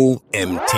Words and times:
OMT. 0.00 0.76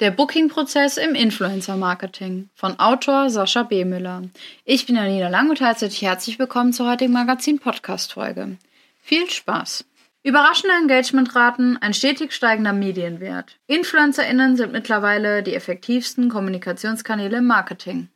Der 0.00 0.10
Booking-Prozess 0.10 0.98
im 0.98 1.14
Influencer-Marketing 1.14 2.50
von 2.54 2.78
Autor 2.78 3.30
Sascha 3.30 3.62
B. 3.62 3.86
Müller. 3.86 4.24
Ich 4.66 4.84
bin 4.84 4.96
Janina 4.96 5.30
Lang 5.30 5.48
und 5.48 5.62
heiße 5.62 5.88
dich 5.88 6.02
herzlich 6.02 6.38
willkommen 6.38 6.74
zur 6.74 6.90
heutigen 6.90 7.14
Magazin-Podcast-Folge. 7.14 8.58
Viel 8.98 9.30
Spaß! 9.30 9.86
Überraschende 10.22 10.76
Engagementraten, 10.76 11.78
ein 11.80 11.94
stetig 11.94 12.34
steigender 12.34 12.74
Medienwert. 12.74 13.56
InfluencerInnen 13.66 14.58
sind 14.58 14.72
mittlerweile 14.72 15.42
die 15.42 15.54
effektivsten 15.54 16.28
Kommunikationskanäle 16.28 17.38
im 17.38 17.46
Marketing. 17.46 18.10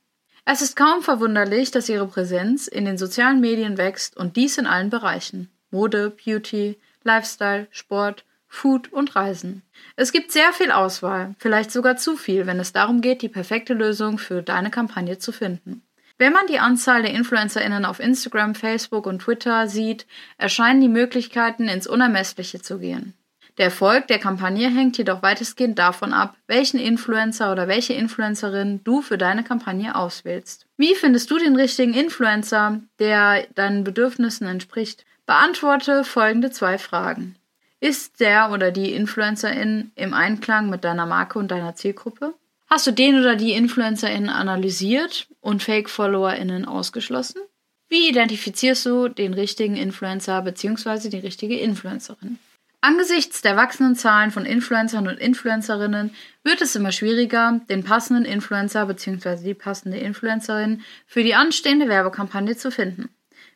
Es 0.44 0.60
ist 0.60 0.76
kaum 0.76 1.00
verwunderlich, 1.00 1.70
dass 1.70 1.88
ihre 1.88 2.06
Präsenz 2.06 2.66
in 2.66 2.84
den 2.84 2.98
sozialen 2.98 3.40
Medien 3.40 3.78
wächst 3.78 4.14
und 4.14 4.36
dies 4.36 4.58
in 4.58 4.66
allen 4.66 4.90
Bereichen. 4.90 5.48
Mode, 5.70 6.10
Beauty, 6.22 6.78
Lifestyle, 7.02 7.66
Sport, 7.70 8.26
Food 8.54 8.92
und 8.92 9.16
Reisen. 9.16 9.62
Es 9.96 10.12
gibt 10.12 10.30
sehr 10.30 10.52
viel 10.52 10.70
Auswahl, 10.70 11.34
vielleicht 11.38 11.72
sogar 11.72 11.96
zu 11.96 12.16
viel, 12.16 12.46
wenn 12.46 12.60
es 12.60 12.72
darum 12.72 13.00
geht, 13.00 13.20
die 13.20 13.28
perfekte 13.28 13.74
Lösung 13.74 14.16
für 14.16 14.42
deine 14.42 14.70
Kampagne 14.70 15.18
zu 15.18 15.32
finden. 15.32 15.82
Wenn 16.18 16.32
man 16.32 16.46
die 16.46 16.60
Anzahl 16.60 17.02
der 17.02 17.12
InfluencerInnen 17.12 17.84
auf 17.84 17.98
Instagram, 17.98 18.54
Facebook 18.54 19.06
und 19.06 19.18
Twitter 19.18 19.66
sieht, 19.66 20.06
erscheinen 20.38 20.80
die 20.80 20.88
Möglichkeiten 20.88 21.68
ins 21.68 21.88
Unermessliche 21.88 22.62
zu 22.62 22.78
gehen. 22.78 23.14
Der 23.58 23.66
Erfolg 23.66 24.06
der 24.06 24.20
Kampagne 24.20 24.68
hängt 24.68 24.98
jedoch 24.98 25.22
weitestgehend 25.22 25.78
davon 25.78 26.12
ab, 26.12 26.36
welchen 26.46 26.78
Influencer 26.78 27.50
oder 27.50 27.66
welche 27.66 27.94
Influencerin 27.94 28.82
du 28.84 29.02
für 29.02 29.18
deine 29.18 29.42
Kampagne 29.42 29.96
auswählst. 29.96 30.66
Wie 30.76 30.94
findest 30.94 31.30
du 31.30 31.38
den 31.38 31.56
richtigen 31.56 31.94
Influencer, 31.94 32.80
der 33.00 33.46
deinen 33.54 33.82
Bedürfnissen 33.82 34.46
entspricht? 34.46 35.04
Beantworte 35.26 36.04
folgende 36.04 36.50
zwei 36.50 36.78
Fragen. 36.78 37.36
Ist 37.84 38.20
der 38.20 38.50
oder 38.50 38.70
die 38.70 38.94
Influencerin 38.94 39.92
im 39.94 40.14
Einklang 40.14 40.70
mit 40.70 40.84
deiner 40.84 41.04
Marke 41.04 41.38
und 41.38 41.50
deiner 41.50 41.74
Zielgruppe? 41.74 42.32
Hast 42.66 42.86
du 42.86 42.92
den 42.92 43.20
oder 43.20 43.36
die 43.36 43.52
Influencerin 43.52 44.30
analysiert 44.30 45.26
und 45.42 45.62
Fake-FollowerInnen 45.62 46.64
ausgeschlossen? 46.64 47.42
Wie 47.90 48.08
identifizierst 48.08 48.86
du 48.86 49.08
den 49.08 49.34
richtigen 49.34 49.76
Influencer 49.76 50.40
bzw. 50.40 51.10
die 51.10 51.18
richtige 51.18 51.58
Influencerin? 51.58 52.38
Angesichts 52.80 53.42
der 53.42 53.58
wachsenden 53.58 53.96
Zahlen 53.96 54.30
von 54.30 54.46
Influencern 54.46 55.06
und 55.06 55.18
Influencerinnen 55.18 56.14
wird 56.42 56.62
es 56.62 56.74
immer 56.76 56.90
schwieriger, 56.90 57.60
den 57.68 57.84
passenden 57.84 58.24
Influencer 58.24 58.86
bzw. 58.86 59.44
die 59.44 59.52
passende 59.52 59.98
Influencerin 59.98 60.80
für 61.06 61.22
die 61.22 61.34
anstehende 61.34 61.90
Werbekampagne 61.90 62.56
zu 62.56 62.70
finden. 62.70 63.10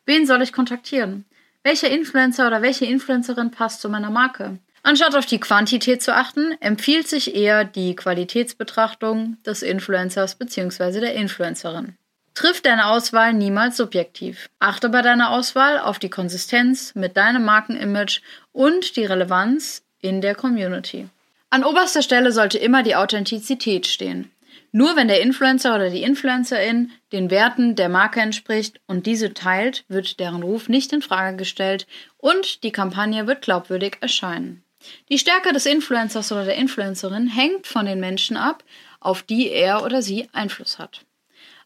Wen 0.05 0.27
soll 0.27 0.43
ich 0.43 0.53
kontaktieren? 0.53 1.25
Welcher 1.63 1.89
Influencer 1.89 2.47
oder 2.47 2.61
welche 2.61 2.85
Influencerin 2.85 3.51
passt 3.51 3.81
zu 3.81 3.89
meiner 3.89 4.09
Marke? 4.09 4.59
Anstatt 4.81 5.15
auf 5.15 5.25
die 5.25 5.41
Quantität 5.41 6.01
zu 6.01 6.15
achten, 6.15 6.53
empfiehlt 6.61 7.07
sich 7.07 7.35
eher 7.35 7.65
die 7.65 7.95
Qualitätsbetrachtung 7.97 9.37
des 9.45 9.61
Influencers 9.61 10.35
bzw. 10.35 11.01
der 11.01 11.15
Influencerin. 11.15 11.97
Triff 12.33 12.61
deine 12.61 12.85
Auswahl 12.87 13.33
niemals 13.33 13.75
subjektiv. 13.75 14.49
Achte 14.59 14.87
bei 14.87 15.01
deiner 15.01 15.31
Auswahl 15.31 15.79
auf 15.79 15.99
die 15.99 16.09
Konsistenz 16.09 16.95
mit 16.95 17.17
deinem 17.17 17.43
Markenimage 17.43 18.21
und 18.53 18.95
die 18.95 19.03
Relevanz 19.03 19.83
in 19.99 20.21
der 20.21 20.35
Community. 20.35 21.09
An 21.49 21.65
oberster 21.65 22.01
Stelle 22.01 22.31
sollte 22.31 22.57
immer 22.57 22.83
die 22.83 22.95
Authentizität 22.95 23.87
stehen. 23.87 24.31
Nur 24.71 24.95
wenn 24.95 25.07
der 25.07 25.21
Influencer 25.21 25.75
oder 25.75 25.89
die 25.89 26.03
Influencerin 26.03 26.91
den 27.11 27.31
Werten 27.31 27.75
der 27.75 27.89
Marke 27.89 28.19
entspricht 28.19 28.79
und 28.87 29.05
diese 29.05 29.33
teilt, 29.33 29.85
wird 29.87 30.19
deren 30.19 30.43
Ruf 30.43 30.69
nicht 30.69 30.93
in 30.93 31.01
Frage 31.01 31.37
gestellt 31.37 31.87
und 32.17 32.63
die 32.63 32.71
Kampagne 32.71 33.27
wird 33.27 33.41
glaubwürdig 33.41 33.97
erscheinen. 34.01 34.63
Die 35.09 35.17
Stärke 35.17 35.51
des 35.53 35.65
Influencers 35.65 36.31
oder 36.31 36.45
der 36.45 36.55
Influencerin 36.55 37.27
hängt 37.27 37.67
von 37.67 37.85
den 37.85 37.99
Menschen 37.99 38.37
ab, 38.37 38.63
auf 38.99 39.23
die 39.23 39.49
er 39.49 39.83
oder 39.83 40.01
sie 40.01 40.29
Einfluss 40.31 40.79
hat. 40.79 41.05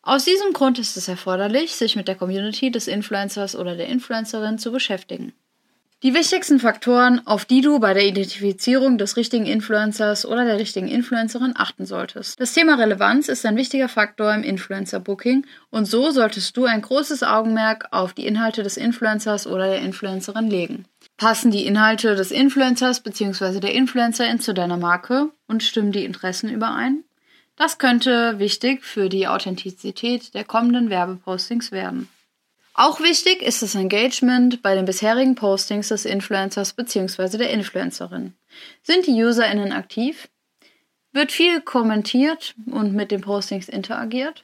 Aus 0.01 0.25
diesem 0.25 0.51
Grund 0.51 0.79
ist 0.79 0.97
es 0.97 1.07
erforderlich, 1.07 1.75
sich 1.75 1.95
mit 1.95 2.07
der 2.07 2.15
Community 2.15 2.71
des 2.71 2.87
Influencers 2.87 3.55
oder 3.55 3.75
der 3.75 3.87
Influencerin 3.87 4.57
zu 4.59 4.71
beschäftigen. 4.71 5.33
Die 6.03 6.13
wichtigsten 6.13 6.59
Faktoren, 6.59 7.25
auf 7.25 7.45
die 7.45 7.61
du 7.61 7.79
bei 7.79 7.93
der 7.93 8.05
Identifizierung 8.05 8.97
des 8.97 9.15
richtigen 9.15 9.45
Influencers 9.45 10.25
oder 10.25 10.43
der 10.43 10.59
richtigen 10.59 10.89
Influencerin 10.89 11.53
achten 11.55 11.85
solltest. 11.85 12.37
Das 12.41 12.51
Thema 12.51 12.75
Relevanz 12.75 13.29
ist 13.29 13.45
ein 13.45 13.55
wichtiger 13.55 13.87
Faktor 13.87 14.33
im 14.33 14.43
Influencer-Booking 14.43 15.45
und 15.69 15.85
so 15.85 16.11
solltest 16.11 16.57
du 16.57 16.65
ein 16.65 16.81
großes 16.81 17.23
Augenmerk 17.23 17.87
auf 17.91 18.11
die 18.11 18.27
Inhalte 18.27 18.63
des 18.63 18.75
Influencers 18.75 19.47
oder 19.47 19.65
der 19.67 19.79
Influencerin 19.79 20.49
legen. 20.49 20.83
Passen 21.15 21.51
die 21.51 21.65
Inhalte 21.65 22.15
des 22.15 22.31
Influencers 22.31 22.99
bzw. 22.99 23.61
der 23.61 23.73
Influencerin 23.73 24.41
zu 24.41 24.53
deiner 24.53 24.75
Marke 24.75 25.29
und 25.47 25.63
stimmen 25.63 25.93
die 25.93 26.03
Interessen 26.03 26.49
überein? 26.49 27.05
Das 27.55 27.77
könnte 27.77 28.39
wichtig 28.39 28.83
für 28.83 29.07
die 29.07 29.29
Authentizität 29.29 30.33
der 30.33 30.43
kommenden 30.43 30.89
Werbepostings 30.89 31.71
werden. 31.71 32.09
Auch 32.75 32.99
wichtig 33.01 33.43
ist 33.43 33.61
das 33.61 33.75
Engagement 33.75 34.63
bei 34.63 34.73
den 34.73 34.85
bisherigen 34.85 35.35
Postings 35.35 35.89
des 35.89 36.05
Influencers 36.05 36.73
bzw. 36.73 37.37
der 37.37 37.51
Influencerin. 37.51 38.33
Sind 38.81 39.05
die 39.05 39.23
UserInnen 39.23 39.71
aktiv? 39.71 40.27
Wird 41.11 41.31
viel 41.31 41.61
kommentiert 41.61 42.55
und 42.65 42.93
mit 42.93 43.11
den 43.11 43.21
Postings 43.21 43.69
interagiert? 43.69 44.43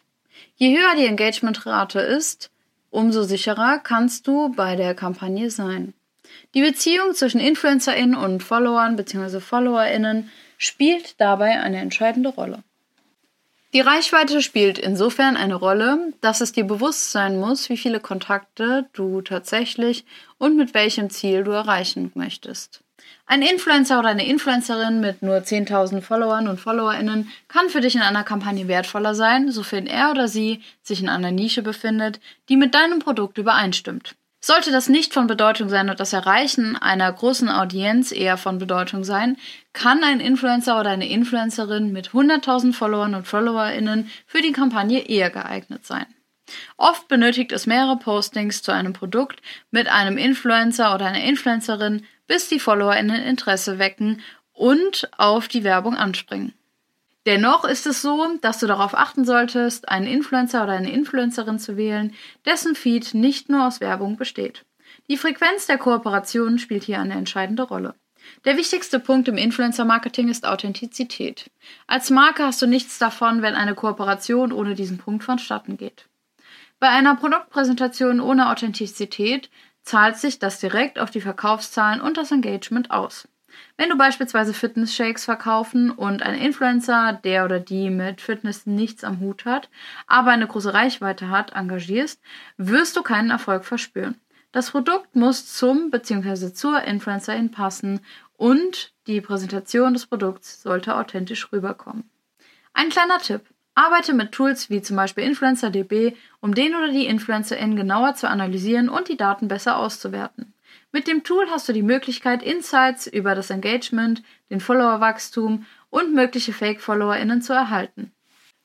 Je 0.56 0.78
höher 0.78 0.96
die 0.96 1.08
Engagementrate 1.08 2.00
ist, 2.00 2.52
umso 2.92 3.24
sicherer 3.24 3.80
kannst 3.80 4.28
du 4.28 4.50
bei 4.50 4.76
der 4.76 4.94
Kampagne 4.94 5.50
sein. 5.50 5.96
Die 6.54 6.62
Beziehung 6.62 7.16
zwischen 7.16 7.40
InfluencerInnen 7.40 8.16
und 8.16 8.44
Followern 8.44 8.96
bzw. 8.96 9.40
FollowerInnen 9.40 10.30
spielt 10.60 11.20
dabei 11.20 11.60
eine 11.60 11.80
entscheidende 11.80 12.30
Rolle. 12.30 12.64
Die 13.72 13.81
Reichweite 13.81 14.41
spielt 14.41 14.80
insofern 14.80 15.38
eine 15.38 15.53
Rolle, 15.53 16.12
dass 16.22 16.41
es 16.41 16.52
dir 16.52 16.63
bewusst 16.63 17.12
sein 17.12 17.40
muss, 17.40 17.69
wie 17.69 17.78
viele 17.78 18.00
Kontakte 18.00 18.90
du 18.94 19.22
tatsächlich 19.22 20.06
und 20.40 20.57
mit 20.57 20.74
welchem 20.74 21.12
Ziel 21.12 21.44
du 21.44 21.52
erreichen 21.52 22.12
möchtest. 22.16 22.81
Ein 23.28 23.44
Influencer 23.44 24.00
oder 24.00 24.09
eine 24.09 24.25
Influencerin 24.25 25.02
mit 25.02 25.22
nur 25.22 25.38
10.000 25.38 26.02
Followern 26.02 26.47
und 26.47 26.59
FollowerInnen 26.59 27.30
kann 27.47 27.69
für 27.69 27.80
dich 27.80 27.94
in 27.94 28.02
einer 28.02 28.24
Kampagne 28.24 28.68
wertvoller 28.68 29.13
sein, 29.13 29.52
sofern 29.52 29.86
er 29.86 30.09
oder 30.09 30.28
sie 30.28 30.63
sich 30.81 31.01
in 31.01 31.09
einer 31.09 31.30
Nische 31.30 31.62
befindet, 31.62 32.19
die 32.50 32.57
mit 32.57 32.74
deinem 32.74 32.97
Produkt 32.97 33.38
übereinstimmt. 33.38 34.16
Sollte 34.42 34.72
das 34.72 34.88
nicht 34.88 35.14
von 35.14 35.28
Bedeutung 35.28 35.68
sein 35.68 35.90
und 35.90 36.00
das 36.00 36.14
Erreichen 36.14 36.78
einer 36.78 37.12
großen 37.12 37.50
Audienz 37.50 38.14
eher 38.14 38.38
von 38.38 38.58
Bedeutung 38.58 39.04
sein, 39.04 39.36
kann 39.74 40.02
ein 40.04 40.22
Influencer 40.22 40.80
oder 40.80 40.92
eine 40.92 41.10
Influencerin 41.10 41.92
mit 41.92 42.10
100.000 42.10 42.74
Followern 42.74 43.16
und 43.16 43.28
FollowerInnen 43.28 44.10
für 44.26 44.42
die 44.42 44.54
Kampagne 44.54 45.00
eher 45.10 45.30
geeignet 45.30 45.86
sein. 45.86 46.06
Oft 46.78 47.08
benötigt 47.10 47.52
es 47.52 47.68
mehrere 47.68 47.98
Postings 47.98 48.64
zu 48.64 48.72
einem 48.72 48.94
Produkt 48.94 49.42
mit 49.72 49.88
einem 49.88 50.18
Influencer 50.18 50.96
oder 50.96 51.08
einer 51.08 51.24
Influencerin, 51.24 52.06
bis 52.26 52.48
die 52.48 52.60
FollowerInnen 52.60 53.22
Interesse 53.22 53.78
wecken 53.78 54.22
und 54.54 55.10
auf 55.18 55.48
die 55.48 55.64
Werbung 55.64 55.96
anspringen. 55.96 56.54
Dennoch 57.25 57.66
ist 57.66 57.85
es 57.85 58.02
so, 58.02 58.38
dass 58.41 58.59
du 58.59 58.68
darauf 58.68 58.97
achten 58.97 59.25
solltest, 59.25 59.90
einen 59.90 60.07
Influencer 60.07 60.63
oder 60.63 60.74
eine 60.74 60.91
Influencerin 60.91 61.59
zu 61.59 61.78
wählen, 61.78 62.13
dessen 62.46 62.75
Feed 62.75 63.13
nicht 63.13 63.50
nur 63.50 63.66
aus 63.68 63.81
Werbung 63.81 64.18
besteht. 64.18 64.66
Die 65.09 65.18
Frequenz 65.18 65.68
der 65.68 65.78
Kooperation 65.78 66.59
spielt 66.59 66.84
hier 66.84 67.00
eine 67.00 67.16
entscheidende 67.16 67.63
Rolle. 67.63 67.96
Der 68.46 68.57
wichtigste 68.57 69.00
Punkt 69.00 69.28
im 69.28 69.38
Influencer-Marketing 69.38 70.30
ist 70.30 70.46
Authentizität. 70.46 71.50
Als 71.88 72.09
Marke 72.09 72.44
hast 72.44 72.62
du 72.62 72.68
nichts 72.68 73.00
davon, 73.00 73.41
wenn 73.41 73.56
eine 73.56 73.75
Kooperation 73.75 74.51
ohne 74.51 74.75
diesen 74.75 74.97
Punkt 74.97 75.24
vonstatten 75.24 75.78
geht. 75.78 76.07
Bei 76.80 76.90
einer 76.90 77.16
Produktpräsentation 77.16 78.22
ohne 78.22 78.50
Authentizität 78.50 79.50
zahlt 79.84 80.18
sich 80.18 80.40
das 80.40 80.59
direkt 80.59 81.00
auf 81.00 81.12
die 81.12 81.22
Verkaufszahlen 81.22 82.01
und 82.01 82.18
das 82.18 82.31
Engagement 82.31 82.91
aus. 82.91 83.28
Wenn 83.78 83.90
du 83.90 83.97
beispielsweise 83.97 84.54
Fitness-Shakes 84.54 85.25
verkaufen 85.25 85.92
und 85.92 86.24
ein 86.24 86.36
Influencer, 86.36 87.13
der 87.24 87.45
oder 87.45 87.60
die 87.60 87.89
mit 87.89 88.22
Fitness 88.22 88.66
nichts 88.66 89.04
am 89.04 89.19
Hut 89.19 89.45
hat, 89.45 89.69
aber 90.07 90.31
eine 90.31 90.48
große 90.48 90.74
Reichweite 90.74 91.30
hat, 91.30 91.54
engagierst, 91.54 92.22
wirst 92.57 92.98
du 92.98 93.04
keinen 93.04 93.30
Erfolg 93.30 93.66
verspüren. 93.66 94.16
Das 94.51 94.72
Produkt 94.72 95.16
muss 95.16 95.54
zum 95.54 95.92
bzw. 95.92 96.54
zur 96.54 96.81
Influencerin 96.81 97.51
passen 97.51 98.01
und 98.36 98.94
die 99.06 99.22
Präsentation 99.22 99.94
des 99.94 100.07
Produkts 100.07 100.63
sollte 100.63 100.95
authentisch 100.95 101.51
rüberkommen. 101.51 102.10
Ein 102.74 102.89
kleiner 102.89 103.19
Tipp. 103.19 103.42
Arbeite 103.75 104.13
mit 104.13 104.31
Tools 104.34 104.69
wie 104.69 104.81
zum 104.81 104.95
Beispiel 104.95 105.24
InfluencerDB, 105.24 106.16
um 106.42 106.54
den 106.54 106.75
oder 106.75 106.89
die 106.89 107.06
Influencerin 107.06 107.75
genauer 107.75 108.16
zu 108.16 108.28
analysieren 108.28 108.89
und 108.89 109.07
die 109.07 109.18
Daten 109.18 109.48
besser 109.48 109.78
auszuwerten. 109.78 110.54
Mit 110.91 111.07
dem 111.07 111.24
Tool 111.24 111.47
hast 111.51 111.69
du 111.69 111.74
die 111.74 111.83
Möglichkeit, 111.83 112.41
Insights 112.41 113.06
über 113.06 113.36
das 113.36 113.51
Engagement, 113.51 114.24
den 114.50 114.59
Followerwachstum 114.59 115.65
und 115.91 116.15
mögliche 116.15 116.51
Fake-FollowerInnen 116.51 117.44
zu 117.44 117.53
erhalten. 117.53 118.12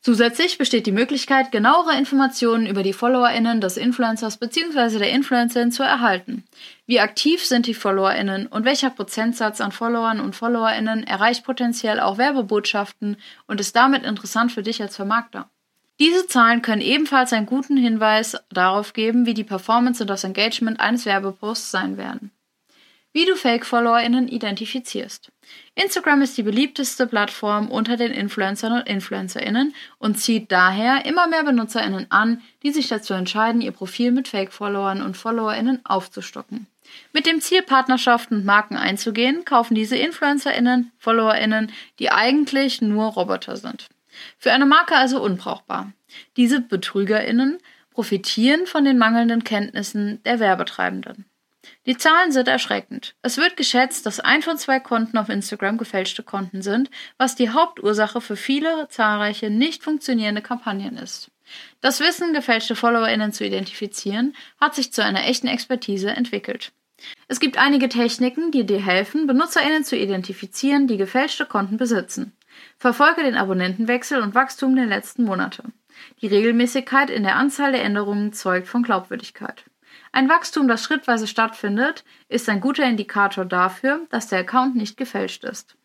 Zusätzlich 0.00 0.58
besteht 0.58 0.86
die 0.86 0.92
Möglichkeit, 0.92 1.50
genauere 1.50 1.96
Informationen 1.96 2.66
über 2.66 2.82
die 2.82 2.92
FollowerInnen 2.92 3.62
des 3.62 3.78
Influencers 3.78 4.36
bzw. 4.36 4.98
der 4.98 5.10
Influencerin 5.10 5.72
zu 5.72 5.82
erhalten. 5.82 6.44
Wie 6.86 7.00
aktiv 7.00 7.42
sind 7.44 7.66
die 7.66 7.72
FollowerInnen 7.72 8.46
und 8.46 8.66
welcher 8.66 8.90
Prozentsatz 8.90 9.62
an 9.62 9.72
Followern 9.72 10.20
und 10.20 10.36
FollowerInnen 10.36 11.06
erreicht 11.06 11.44
potenziell 11.44 12.00
auch 12.00 12.18
Werbebotschaften 12.18 13.16
und 13.46 13.60
ist 13.60 13.76
damit 13.76 14.04
interessant 14.04 14.52
für 14.52 14.62
dich 14.62 14.82
als 14.82 14.96
Vermarkter? 14.96 15.48
Diese 16.00 16.26
Zahlen 16.26 16.60
können 16.60 16.82
ebenfalls 16.82 17.32
einen 17.32 17.46
guten 17.46 17.76
Hinweis 17.76 18.36
darauf 18.50 18.94
geben, 18.94 19.26
wie 19.26 19.34
die 19.34 19.44
Performance 19.44 20.02
und 20.02 20.08
das 20.08 20.24
Engagement 20.24 20.80
eines 20.80 21.06
Werbeposts 21.06 21.70
sein 21.70 21.96
werden. 21.96 22.32
Wie 23.12 23.26
du 23.26 23.36
Fake-FollowerInnen 23.36 24.26
identifizierst. 24.26 25.30
Instagram 25.76 26.22
ist 26.22 26.36
die 26.36 26.42
beliebteste 26.42 27.06
Plattform 27.06 27.70
unter 27.70 27.96
den 27.96 28.10
Influencern 28.10 28.72
und 28.72 28.88
InfluencerInnen 28.88 29.72
und 29.98 30.18
zieht 30.18 30.50
daher 30.50 31.06
immer 31.06 31.28
mehr 31.28 31.44
BenutzerInnen 31.44 32.10
an, 32.10 32.42
die 32.64 32.72
sich 32.72 32.88
dazu 32.88 33.14
entscheiden, 33.14 33.60
ihr 33.60 33.70
Profil 33.70 34.10
mit 34.10 34.26
Fake-Followern 34.26 35.00
und 35.00 35.16
FollowerInnen 35.16 35.86
aufzustocken. 35.86 36.66
Mit 37.12 37.26
dem 37.26 37.40
Ziel, 37.40 37.62
Partnerschaften 37.62 38.38
und 38.38 38.44
Marken 38.44 38.76
einzugehen, 38.76 39.44
kaufen 39.44 39.76
diese 39.76 39.96
InfluencerInnen, 39.96 40.90
FollowerInnen, 40.98 41.70
die 42.00 42.10
eigentlich 42.10 42.82
nur 42.82 43.12
Roboter 43.12 43.56
sind. 43.56 43.86
Für 44.38 44.52
eine 44.52 44.66
Marke 44.66 44.96
also 44.96 45.22
unbrauchbar. 45.22 45.92
Diese 46.36 46.60
BetrügerInnen 46.60 47.58
profitieren 47.90 48.66
von 48.66 48.84
den 48.84 48.98
mangelnden 48.98 49.44
Kenntnissen 49.44 50.22
der 50.24 50.40
Werbetreibenden. 50.40 51.26
Die 51.86 51.96
Zahlen 51.96 52.32
sind 52.32 52.48
erschreckend. 52.48 53.14
Es 53.22 53.38
wird 53.38 53.56
geschätzt, 53.56 54.04
dass 54.06 54.20
ein 54.20 54.42
von 54.42 54.58
zwei 54.58 54.80
Konten 54.80 55.16
auf 55.16 55.28
Instagram 55.28 55.78
gefälschte 55.78 56.22
Konten 56.22 56.62
sind, 56.62 56.90
was 57.16 57.36
die 57.36 57.50
Hauptursache 57.50 58.20
für 58.20 58.36
viele 58.36 58.88
zahlreiche 58.88 59.50
nicht 59.50 59.82
funktionierende 59.82 60.42
Kampagnen 60.42 60.96
ist. 60.96 61.30
Das 61.80 62.00
Wissen, 62.00 62.32
gefälschte 62.32 62.74
FollowerInnen 62.74 63.32
zu 63.32 63.44
identifizieren, 63.44 64.34
hat 64.60 64.74
sich 64.74 64.92
zu 64.92 65.02
einer 65.04 65.26
echten 65.26 65.46
Expertise 65.46 66.10
entwickelt. 66.10 66.72
Es 67.28 67.40
gibt 67.40 67.58
einige 67.58 67.88
Techniken, 67.88 68.50
die 68.50 68.64
dir 68.64 68.84
helfen, 68.84 69.26
BenutzerInnen 69.26 69.84
zu 69.84 69.96
identifizieren, 69.96 70.86
die 70.86 70.96
gefälschte 70.96 71.44
Konten 71.44 71.76
besitzen. 71.76 72.32
Verfolge 72.84 73.22
den 73.22 73.34
Abonnentenwechsel 73.34 74.20
und 74.20 74.34
Wachstum 74.34 74.76
der 74.76 74.84
letzten 74.84 75.24
Monate. 75.24 75.62
Die 76.20 76.26
Regelmäßigkeit 76.26 77.08
in 77.08 77.22
der 77.22 77.36
Anzahl 77.36 77.72
der 77.72 77.82
Änderungen 77.82 78.34
zeugt 78.34 78.68
von 78.68 78.82
Glaubwürdigkeit. 78.82 79.64
Ein 80.12 80.28
Wachstum, 80.28 80.68
das 80.68 80.84
schrittweise 80.84 81.26
stattfindet, 81.26 82.04
ist 82.28 82.46
ein 82.50 82.60
guter 82.60 82.84
Indikator 82.84 83.46
dafür, 83.46 84.00
dass 84.10 84.28
der 84.28 84.40
Account 84.40 84.76
nicht 84.76 84.98
gefälscht 84.98 85.44
ist. 85.44 85.76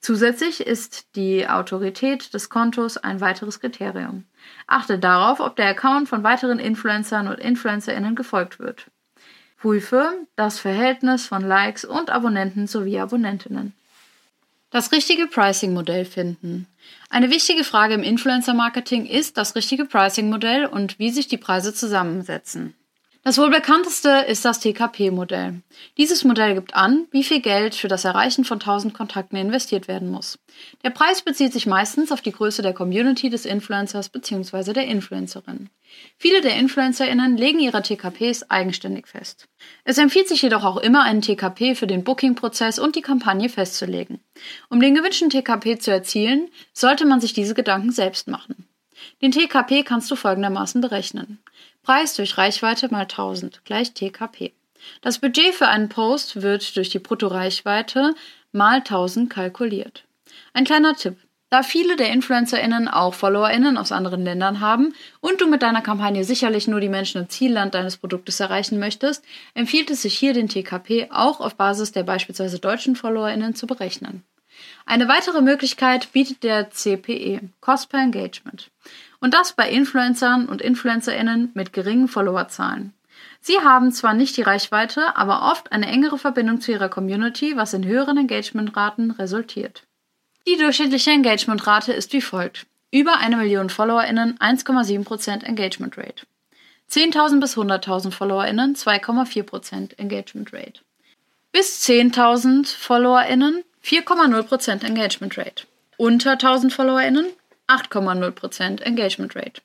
Zusätzlich 0.00 0.60
ist 0.60 1.16
die 1.16 1.48
Autorität 1.48 2.34
des 2.34 2.50
Kontos 2.50 2.98
ein 2.98 3.22
weiteres 3.22 3.58
Kriterium. 3.60 4.24
Achte 4.66 4.98
darauf, 4.98 5.40
ob 5.40 5.56
der 5.56 5.68
Account 5.68 6.06
von 6.06 6.22
weiteren 6.22 6.58
Influencern 6.58 7.28
und 7.28 7.40
Influencerinnen 7.40 8.14
gefolgt 8.14 8.58
wird. 8.58 8.90
Prüfe 9.56 10.12
das 10.36 10.58
Verhältnis 10.58 11.26
von 11.26 11.40
Likes 11.40 11.86
und 11.86 12.10
Abonnenten 12.10 12.66
sowie 12.66 13.00
Abonnentinnen. 13.00 13.72
Das 14.70 14.90
richtige 14.92 15.26
Pricing-Modell 15.26 16.04
finden. 16.04 16.66
Eine 17.08 17.30
wichtige 17.30 17.62
Frage 17.62 17.94
im 17.94 18.02
Influencer-Marketing 18.02 19.06
ist 19.06 19.36
das 19.36 19.54
richtige 19.54 19.84
Pricing-Modell 19.84 20.66
und 20.66 20.98
wie 20.98 21.10
sich 21.10 21.28
die 21.28 21.38
Preise 21.38 21.72
zusammensetzen. 21.72 22.74
Das 23.26 23.38
wohl 23.38 23.50
bekannteste 23.50 24.24
ist 24.28 24.44
das 24.44 24.60
TKP-Modell. 24.60 25.60
Dieses 25.96 26.22
Modell 26.22 26.54
gibt 26.54 26.76
an, 26.76 27.08
wie 27.10 27.24
viel 27.24 27.40
Geld 27.40 27.74
für 27.74 27.88
das 27.88 28.04
Erreichen 28.04 28.44
von 28.44 28.60
1000 28.60 28.94
Kontakten 28.94 29.36
investiert 29.36 29.88
werden 29.88 30.08
muss. 30.08 30.38
Der 30.84 30.90
Preis 30.90 31.22
bezieht 31.22 31.52
sich 31.52 31.66
meistens 31.66 32.12
auf 32.12 32.20
die 32.20 32.30
Größe 32.30 32.62
der 32.62 32.72
Community 32.72 33.28
des 33.28 33.44
Influencers 33.44 34.10
bzw. 34.10 34.74
der 34.74 34.86
Influencerin. 34.86 35.70
Viele 36.16 36.40
der 36.40 36.54
InfluencerInnen 36.54 37.36
legen 37.36 37.58
ihre 37.58 37.82
TKPs 37.82 38.48
eigenständig 38.48 39.08
fest. 39.08 39.48
Es 39.82 39.98
empfiehlt 39.98 40.28
sich 40.28 40.42
jedoch 40.42 40.62
auch 40.62 40.76
immer, 40.76 41.02
einen 41.02 41.20
TKP 41.20 41.74
für 41.74 41.88
den 41.88 42.04
Booking-Prozess 42.04 42.78
und 42.78 42.94
die 42.94 43.02
Kampagne 43.02 43.48
festzulegen. 43.48 44.20
Um 44.70 44.78
den 44.78 44.94
gewünschten 44.94 45.30
TKP 45.30 45.80
zu 45.80 45.90
erzielen, 45.90 46.48
sollte 46.72 47.04
man 47.04 47.20
sich 47.20 47.32
diese 47.32 47.54
Gedanken 47.54 47.90
selbst 47.90 48.28
machen. 48.28 48.65
Den 49.22 49.32
TKP 49.32 49.82
kannst 49.82 50.10
du 50.10 50.16
folgendermaßen 50.16 50.80
berechnen. 50.80 51.38
Preis 51.82 52.14
durch 52.14 52.36
Reichweite 52.36 52.88
mal 52.90 53.02
1000 53.02 53.64
gleich 53.64 53.92
TKP. 53.92 54.52
Das 55.00 55.18
Budget 55.18 55.54
für 55.54 55.68
einen 55.68 55.88
Post 55.88 56.42
wird 56.42 56.76
durch 56.76 56.90
die 56.90 56.98
Bruttoreichweite 56.98 58.14
mal 58.52 58.78
1000 58.78 59.30
kalkuliert. 59.30 60.04
Ein 60.52 60.64
kleiner 60.64 60.94
Tipp. 60.94 61.16
Da 61.48 61.62
viele 61.62 61.94
der 61.96 62.10
InfluencerInnen 62.10 62.88
auch 62.88 63.14
FollowerInnen 63.14 63.78
aus 63.78 63.92
anderen 63.92 64.24
Ländern 64.24 64.60
haben 64.60 64.94
und 65.20 65.40
du 65.40 65.46
mit 65.46 65.62
deiner 65.62 65.80
Kampagne 65.80 66.24
sicherlich 66.24 66.66
nur 66.66 66.80
die 66.80 66.88
Menschen 66.88 67.22
im 67.22 67.28
Zielland 67.28 67.74
deines 67.74 67.98
Produktes 67.98 68.40
erreichen 68.40 68.80
möchtest, 68.80 69.24
empfiehlt 69.54 69.90
es 69.90 70.02
sich 70.02 70.18
hier 70.18 70.34
den 70.34 70.48
TKP 70.48 71.08
auch 71.12 71.40
auf 71.40 71.54
Basis 71.54 71.92
der 71.92 72.02
beispielsweise 72.02 72.58
deutschen 72.58 72.96
FollowerInnen 72.96 73.54
zu 73.54 73.68
berechnen. 73.68 74.24
Eine 74.84 75.08
weitere 75.08 75.40
Möglichkeit 75.40 76.12
bietet 76.12 76.42
der 76.42 76.70
CPE, 76.70 77.40
Cost 77.60 77.90
per 77.90 78.00
Engagement. 78.00 78.70
Und 79.20 79.34
das 79.34 79.52
bei 79.52 79.68
Influencern 79.68 80.46
und 80.46 80.62
Influencerinnen 80.62 81.50
mit 81.54 81.72
geringen 81.72 82.08
Followerzahlen. 82.08 82.92
Sie 83.40 83.58
haben 83.60 83.92
zwar 83.92 84.14
nicht 84.14 84.36
die 84.36 84.42
Reichweite, 84.42 85.16
aber 85.16 85.50
oft 85.50 85.72
eine 85.72 85.86
engere 85.86 86.18
Verbindung 86.18 86.60
zu 86.60 86.72
ihrer 86.72 86.88
Community, 86.88 87.56
was 87.56 87.74
in 87.74 87.84
höheren 87.84 88.18
Engagementraten 88.18 89.12
resultiert. 89.12 89.84
Die 90.46 90.56
durchschnittliche 90.56 91.10
Engagementrate 91.10 91.92
ist 91.92 92.12
wie 92.12 92.20
folgt. 92.20 92.66
Über 92.92 93.18
eine 93.18 93.36
Million 93.36 93.68
FollowerInnen 93.68 94.38
1,7% 94.38 95.42
Engagement 95.42 95.98
Rate. 95.98 96.26
10.000 96.90 97.40
bis 97.40 97.56
100.000 97.56 98.12
FollowerInnen 98.12 98.76
2,4% 98.76 99.98
Engagement 99.98 100.52
Rate. 100.52 100.80
Bis 101.50 101.84
10.000 101.88 102.76
FollowerInnen 102.76 103.64
4,0% 103.86 104.84
Engagement 104.84 105.38
Rate. 105.38 105.64
Unter 105.96 106.32
1000 106.32 106.72
FollowerInnen 106.72 107.26
8,0% 107.68 108.82
Engagement 108.82 109.36
Rate. 109.36 109.62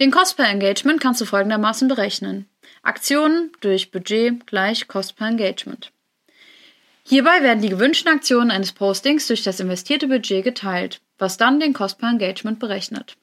Den 0.00 0.10
Cost 0.10 0.36
per 0.36 0.48
Engagement 0.48 1.00
kannst 1.00 1.20
du 1.20 1.26
folgendermaßen 1.26 1.86
berechnen. 1.86 2.48
Aktionen 2.82 3.52
durch 3.60 3.92
Budget 3.92 4.48
gleich 4.48 4.88
Cost 4.88 5.14
per 5.14 5.28
Engagement. 5.28 5.92
Hierbei 7.04 7.42
werden 7.42 7.62
die 7.62 7.68
gewünschten 7.68 8.12
Aktionen 8.12 8.50
eines 8.50 8.72
Postings 8.72 9.28
durch 9.28 9.44
das 9.44 9.60
investierte 9.60 10.08
Budget 10.08 10.42
geteilt, 10.42 11.00
was 11.18 11.36
dann 11.36 11.60
den 11.60 11.72
Cost 11.72 11.98
per 11.98 12.10
Engagement 12.10 12.58
berechnet. 12.58 13.16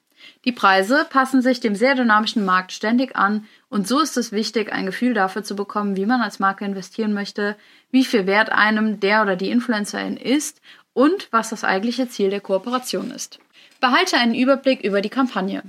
Die 0.46 0.52
Preise 0.52 1.06
passen 1.08 1.42
sich 1.42 1.60
dem 1.60 1.74
sehr 1.74 1.94
dynamischen 1.94 2.44
Markt 2.44 2.72
ständig 2.72 3.14
an 3.14 3.46
und 3.68 3.86
so 3.86 4.00
ist 4.00 4.16
es 4.16 4.32
wichtig, 4.32 4.72
ein 4.72 4.86
Gefühl 4.86 5.12
dafür 5.12 5.42
zu 5.42 5.54
bekommen, 5.54 5.96
wie 5.96 6.06
man 6.06 6.22
als 6.22 6.38
Marke 6.38 6.64
investieren 6.64 7.12
möchte, 7.12 7.56
wie 7.90 8.04
viel 8.04 8.26
Wert 8.26 8.50
einem 8.50 9.00
der 9.00 9.22
oder 9.22 9.36
die 9.36 9.50
Influencerin 9.50 10.16
ist 10.16 10.60
und 10.92 11.28
was 11.30 11.50
das 11.50 11.64
eigentliche 11.64 12.08
Ziel 12.08 12.30
der 12.30 12.40
Kooperation 12.40 13.10
ist. 13.10 13.38
Behalte 13.80 14.16
einen 14.16 14.34
Überblick 14.34 14.82
über 14.82 15.00
die 15.00 15.08
Kampagne. 15.08 15.62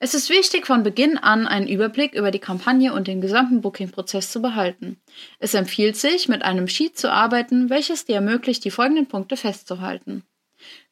Es 0.00 0.14
ist 0.14 0.30
wichtig, 0.30 0.66
von 0.66 0.84
Beginn 0.84 1.18
an 1.18 1.48
einen 1.48 1.66
Überblick 1.66 2.14
über 2.14 2.30
die 2.30 2.38
Kampagne 2.38 2.92
und 2.92 3.08
den 3.08 3.20
gesamten 3.20 3.60
Booking-Prozess 3.60 4.30
zu 4.30 4.40
behalten. 4.40 5.00
Es 5.40 5.54
empfiehlt 5.54 5.96
sich, 5.96 6.28
mit 6.28 6.42
einem 6.42 6.68
Sheet 6.68 6.96
zu 6.96 7.10
arbeiten, 7.10 7.68
welches 7.68 8.04
dir 8.04 8.16
ermöglicht, 8.16 8.64
die 8.64 8.70
folgenden 8.70 9.06
Punkte 9.06 9.36
festzuhalten. 9.36 10.22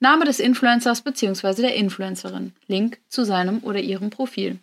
Name 0.00 0.24
des 0.24 0.40
Influencers 0.40 1.02
bzw. 1.02 1.62
der 1.62 1.76
Influencerin, 1.76 2.52
Link 2.66 2.98
zu 3.08 3.24
seinem 3.24 3.62
oder 3.62 3.80
ihrem 3.80 4.10
Profil. 4.10 4.58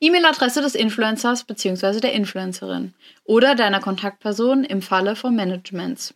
E-Mail-Adresse 0.00 0.62
des 0.62 0.74
Influencers 0.74 1.44
bzw. 1.44 2.00
der 2.00 2.12
Influencerin 2.12 2.94
oder 3.24 3.54
deiner 3.54 3.80
Kontaktperson 3.80 4.64
im 4.64 4.82
Falle 4.82 5.16
von 5.16 5.34
Managements. 5.34 6.14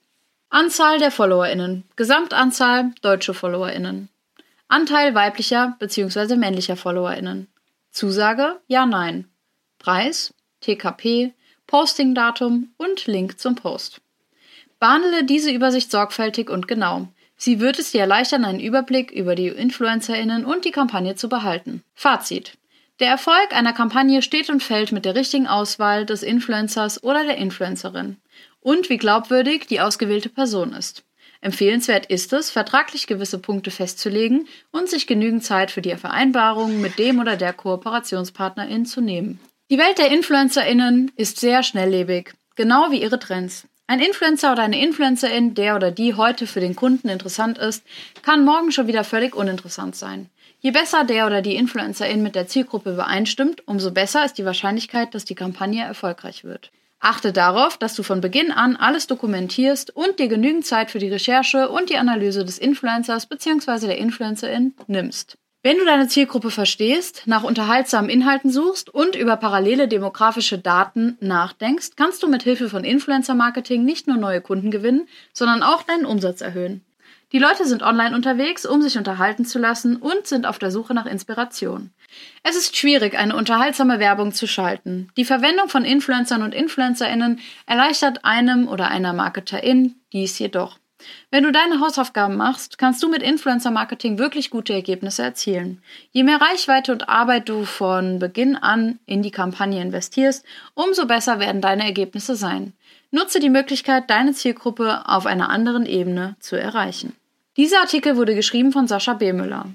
Anzahl 0.50 0.98
der 0.98 1.10
FollowerInnen, 1.10 1.84
Gesamtanzahl 1.96 2.92
deutsche 3.00 3.34
FollowerInnen, 3.34 4.08
Anteil 4.68 5.14
weiblicher 5.14 5.76
bzw. 5.80 6.36
männlicher 6.36 6.76
FollowerInnen. 6.76 7.46
Zusage 7.90 8.58
Ja, 8.68 8.86
Nein. 8.86 9.28
Preis, 9.78 10.32
TKP, 10.60 11.34
Postingdatum 11.66 12.72
und 12.78 13.06
Link 13.06 13.38
zum 13.38 13.54
Post. 13.54 14.00
Behandle 14.80 15.24
diese 15.24 15.50
Übersicht 15.50 15.90
sorgfältig 15.90 16.48
und 16.48 16.68
genau. 16.68 17.08
Sie 17.36 17.60
wird 17.60 17.78
es 17.78 17.92
dir 17.92 18.00
erleichtern, 18.00 18.44
einen 18.44 18.60
Überblick 18.60 19.10
über 19.10 19.34
die 19.34 19.48
InfluencerInnen 19.48 20.44
und 20.44 20.64
die 20.64 20.70
Kampagne 20.70 21.16
zu 21.16 21.28
behalten. 21.28 21.82
Fazit. 21.94 22.56
Der 23.00 23.08
Erfolg 23.08 23.52
einer 23.52 23.72
Kampagne 23.72 24.22
steht 24.22 24.50
und 24.50 24.62
fällt 24.62 24.92
mit 24.92 25.04
der 25.04 25.14
richtigen 25.14 25.46
Auswahl 25.46 26.06
des 26.06 26.22
Influencers 26.22 27.02
oder 27.02 27.24
der 27.24 27.38
Influencerin 27.38 28.18
und 28.60 28.90
wie 28.90 28.98
glaubwürdig 28.98 29.66
die 29.66 29.80
ausgewählte 29.80 30.28
Person 30.28 30.72
ist. 30.72 31.04
Empfehlenswert 31.40 32.06
ist 32.06 32.32
es, 32.32 32.50
vertraglich 32.50 33.08
gewisse 33.08 33.38
Punkte 33.38 33.72
festzulegen 33.72 34.46
und 34.70 34.88
sich 34.88 35.08
genügend 35.08 35.42
Zeit 35.42 35.72
für 35.72 35.82
die 35.82 35.96
Vereinbarungen 35.96 36.80
mit 36.80 36.98
dem 36.98 37.18
oder 37.18 37.36
der 37.36 37.52
Kooperationspartnerin 37.52 38.86
zu 38.86 39.00
nehmen. 39.00 39.40
Die 39.68 39.78
Welt 39.78 39.98
der 39.98 40.12
InfluencerInnen 40.12 41.10
ist 41.16 41.40
sehr 41.40 41.64
schnelllebig, 41.64 42.34
genau 42.54 42.92
wie 42.92 43.02
ihre 43.02 43.18
Trends. 43.18 43.66
Ein 43.88 43.98
Influencer 43.98 44.52
oder 44.52 44.62
eine 44.62 44.80
Influencerin, 44.80 45.54
der 45.54 45.74
oder 45.74 45.90
die 45.90 46.14
heute 46.14 46.46
für 46.46 46.60
den 46.60 46.76
Kunden 46.76 47.08
interessant 47.08 47.58
ist, 47.58 47.82
kann 48.22 48.44
morgen 48.44 48.70
schon 48.70 48.86
wieder 48.86 49.02
völlig 49.02 49.34
uninteressant 49.34 49.96
sein. 49.96 50.30
Je 50.64 50.70
besser 50.70 51.02
der 51.02 51.26
oder 51.26 51.42
die 51.42 51.56
Influencerin 51.56 52.22
mit 52.22 52.36
der 52.36 52.46
Zielgruppe 52.46 52.92
übereinstimmt, 52.92 53.66
umso 53.66 53.90
besser 53.90 54.24
ist 54.24 54.38
die 54.38 54.44
Wahrscheinlichkeit, 54.44 55.12
dass 55.12 55.24
die 55.24 55.34
Kampagne 55.34 55.82
erfolgreich 55.82 56.44
wird. 56.44 56.70
Achte 57.00 57.32
darauf, 57.32 57.76
dass 57.78 57.96
du 57.96 58.04
von 58.04 58.20
Beginn 58.20 58.52
an 58.52 58.76
alles 58.76 59.08
dokumentierst 59.08 59.90
und 59.96 60.20
dir 60.20 60.28
genügend 60.28 60.64
Zeit 60.64 60.92
für 60.92 61.00
die 61.00 61.08
Recherche 61.08 61.68
und 61.68 61.90
die 61.90 61.96
Analyse 61.96 62.44
des 62.44 62.58
Influencers 62.58 63.26
bzw. 63.26 63.88
der 63.88 63.98
Influencerin 63.98 64.72
nimmst. 64.86 65.36
Wenn 65.64 65.78
du 65.78 65.84
deine 65.84 66.06
Zielgruppe 66.06 66.52
verstehst, 66.52 67.22
nach 67.26 67.42
unterhaltsamen 67.42 68.08
Inhalten 68.08 68.52
suchst 68.52 68.88
und 68.88 69.16
über 69.16 69.36
parallele 69.36 69.88
demografische 69.88 70.58
Daten 70.58 71.16
nachdenkst, 71.18 71.96
kannst 71.96 72.22
du 72.22 72.28
mit 72.28 72.44
Hilfe 72.44 72.68
von 72.68 72.84
Influencer-Marketing 72.84 73.84
nicht 73.84 74.06
nur 74.06 74.16
neue 74.16 74.40
Kunden 74.40 74.70
gewinnen, 74.70 75.08
sondern 75.32 75.64
auch 75.64 75.82
deinen 75.82 76.06
Umsatz 76.06 76.40
erhöhen. 76.40 76.84
Die 77.32 77.38
Leute 77.38 77.64
sind 77.64 77.82
online 77.82 78.14
unterwegs, 78.14 78.66
um 78.66 78.82
sich 78.82 78.98
unterhalten 78.98 79.46
zu 79.46 79.58
lassen 79.58 79.96
und 79.96 80.26
sind 80.26 80.46
auf 80.46 80.58
der 80.58 80.70
Suche 80.70 80.92
nach 80.92 81.06
Inspiration. 81.06 81.90
Es 82.42 82.56
ist 82.56 82.76
schwierig, 82.76 83.18
eine 83.18 83.34
unterhaltsame 83.34 83.98
Werbung 83.98 84.32
zu 84.32 84.46
schalten. 84.46 85.08
Die 85.16 85.24
Verwendung 85.24 85.70
von 85.70 85.86
Influencern 85.86 86.42
und 86.42 86.54
Influencerinnen 86.54 87.40
erleichtert 87.64 88.26
einem 88.26 88.68
oder 88.68 88.88
einer 88.88 89.14
Marketerin 89.14 89.94
dies 90.12 90.38
jedoch. 90.38 90.78
Wenn 91.30 91.42
du 91.42 91.52
deine 91.52 91.80
Hausaufgaben 91.80 92.36
machst, 92.36 92.76
kannst 92.76 93.02
du 93.02 93.08
mit 93.08 93.22
Influencer-Marketing 93.22 94.18
wirklich 94.18 94.50
gute 94.50 94.74
Ergebnisse 94.74 95.22
erzielen. 95.22 95.82
Je 96.12 96.22
mehr 96.22 96.40
Reichweite 96.40 96.92
und 96.92 97.08
Arbeit 97.08 97.48
du 97.48 97.64
von 97.64 98.18
Beginn 98.18 98.56
an 98.56 98.98
in 99.06 99.22
die 99.22 99.30
Kampagne 99.30 99.80
investierst, 99.80 100.44
umso 100.74 101.06
besser 101.06 101.40
werden 101.40 101.62
deine 101.62 101.84
Ergebnisse 101.84 102.36
sein. 102.36 102.74
Nutze 103.10 103.40
die 103.40 103.50
Möglichkeit, 103.50 104.10
deine 104.10 104.32
Zielgruppe 104.32 105.02
auf 105.06 105.26
einer 105.26 105.48
anderen 105.48 105.86
Ebene 105.86 106.36
zu 106.38 106.56
erreichen. 106.56 107.16
Dieser 107.56 107.80
Artikel 107.80 108.16
wurde 108.16 108.34
geschrieben 108.34 108.72
von 108.72 108.86
Sascha 108.86 109.12
B. 109.14 109.32
Müller. 109.32 109.66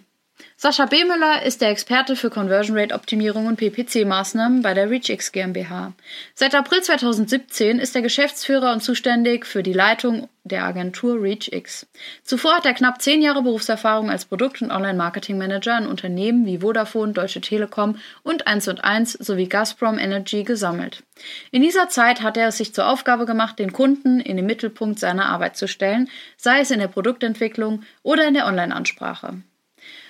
Sascha 0.60 0.88
B. 0.88 1.06
Müller 1.06 1.44
ist 1.44 1.62
der 1.62 1.70
Experte 1.70 2.16
für 2.16 2.32
Conversion 2.32 2.76
Rate 2.76 2.96
Optimierung 2.96 3.46
und 3.46 3.60
PPC-Maßnahmen 3.60 4.64
bei 4.64 4.74
der 4.74 4.90
ReachX 4.90 5.32
GmbH. 5.32 5.94
Seit 6.34 6.56
April 6.56 6.82
2017 6.82 7.78
ist 7.78 7.96
er 7.96 8.02
Geschäftsführer 8.02 8.74
und 8.74 8.82
zuständig 8.82 9.46
für 9.46 9.62
die 9.62 9.74
Leitung 9.74 10.30
der 10.44 10.64
Agentur 10.64 11.22
ReachX. 11.22 11.86
Zuvor 12.24 12.56
hat 12.56 12.66
er 12.66 12.74
knapp 12.74 13.04
zehn 13.04 13.22
Jahre 13.22 13.44
Berufserfahrung 13.44 14.10
als 14.10 14.26
Produkt- 14.26 14.64
und 14.64 14.72
Online-Marketing-Manager 14.72 15.78
in 15.78 15.86
Unternehmen 15.86 16.48
wie 16.48 16.58
Vodafone, 16.58 17.14
Deutsche 17.14 17.42
Telekom 17.42 18.00
und 18.24 18.48
1&1 18.48 19.24
sowie 19.24 19.48
Gazprom 19.48 20.00
Energy 20.00 20.44
gesammelt. 20.44 21.04
In 21.52 21.62
dieser 21.62 21.88
Zeit 21.90 22.24
hat 22.24 22.36
er 22.36 22.48
es 22.48 22.58
sich 22.58 22.74
zur 22.74 22.90
Aufgabe 22.90 23.28
gemacht, 23.28 23.60
den 23.60 23.74
Kunden 23.74 24.20
in 24.20 24.38
den 24.38 24.48
Mittelpunkt 24.48 24.98
seiner 24.98 25.28
Arbeit 25.28 25.56
zu 25.56 25.68
stellen, 25.68 26.10
sei 26.36 26.62
es 26.62 26.72
in 26.72 26.80
der 26.80 26.88
Produktentwicklung 26.88 27.84
oder 28.02 28.28
in 28.28 28.34
der 28.34 28.48
Online-Ansprache. 28.48 29.36